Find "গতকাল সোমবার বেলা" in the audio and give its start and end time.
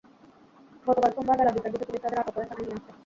0.85-1.51